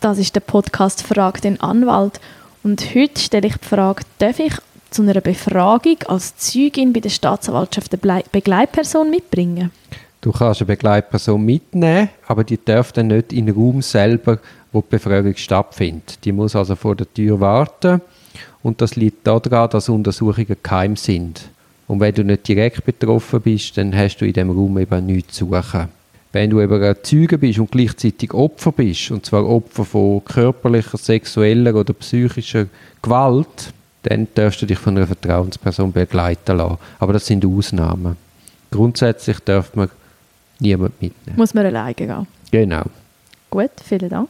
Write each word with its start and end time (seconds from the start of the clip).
Das 0.00 0.18
ist 0.18 0.36
der 0.36 0.40
Podcast 0.40 1.02
Frag 1.02 1.42
den 1.42 1.60
Anwalt. 1.60 2.20
Und 2.62 2.94
heute 2.94 3.20
stelle 3.20 3.48
ich 3.48 3.56
die 3.56 3.66
Frage, 3.66 4.04
darf 4.18 4.38
ich 4.38 4.52
zu 4.90 5.02
einer 5.02 5.20
Befragung 5.20 5.96
als 6.06 6.36
Zeugin 6.36 6.92
bei 6.92 7.00
der 7.00 7.08
Staatsanwaltschaft 7.08 7.92
eine 7.92 8.22
Begleitperson 8.30 9.10
mitbringen? 9.10 9.72
Du 10.20 10.30
kannst 10.30 10.60
eine 10.60 10.66
Begleitperson 10.66 11.44
mitnehmen, 11.44 12.10
aber 12.28 12.44
die 12.44 12.60
darf 12.64 12.92
dann 12.92 13.08
nicht 13.08 13.32
in 13.32 13.46
den 13.46 13.56
Raum 13.56 13.82
selber, 13.82 14.38
wo 14.70 14.82
die 14.82 14.90
Befragung 14.90 15.34
stattfindet. 15.34 16.24
Die 16.24 16.30
muss 16.30 16.54
also 16.54 16.76
vor 16.76 16.94
der 16.94 17.12
Tür 17.12 17.40
warten 17.40 18.00
und 18.62 18.80
das 18.80 18.94
liegt 18.94 19.26
daran, 19.26 19.68
dass 19.70 19.88
Untersuchungen 19.88 20.56
geheim 20.62 20.94
sind. 20.94 21.50
Und 21.88 21.98
wenn 21.98 22.14
du 22.14 22.22
nicht 22.22 22.46
direkt 22.46 22.84
betroffen 22.84 23.40
bist, 23.40 23.76
dann 23.76 23.96
hast 23.96 24.18
du 24.18 24.26
in 24.26 24.32
dem 24.32 24.50
Raum 24.50 24.78
eben 24.78 25.06
nichts 25.06 25.34
zu 25.34 25.46
suchen. 25.46 25.97
Wenn 26.38 26.50
du 26.50 26.60
eben 26.60 26.80
ein 26.80 26.94
Zeuge 27.02 27.36
bist 27.36 27.58
und 27.58 27.72
gleichzeitig 27.72 28.32
Opfer 28.32 28.70
bist, 28.70 29.10
und 29.10 29.26
zwar 29.26 29.44
Opfer 29.44 29.84
von 29.84 30.24
körperlicher, 30.24 30.96
sexueller 30.96 31.74
oder 31.74 31.92
psychischer 31.94 32.66
Gewalt, 33.02 33.72
dann 34.04 34.28
darfst 34.36 34.62
du 34.62 34.66
dich 34.66 34.78
von 34.78 34.96
einer 34.96 35.08
Vertrauensperson 35.08 35.90
begleiten 35.90 36.58
lassen. 36.58 36.78
Aber 37.00 37.14
das 37.14 37.26
sind 37.26 37.44
Ausnahmen. 37.44 38.16
Grundsätzlich 38.70 39.40
darf 39.40 39.74
man 39.74 39.90
niemand 40.60 41.02
mitnehmen. 41.02 41.36
Muss 41.36 41.54
man 41.54 41.66
alleine 41.66 41.94
gehen. 41.94 42.28
Genau. 42.52 42.84
Gut, 43.50 43.72
vielen 43.82 44.08
Dank. 44.08 44.28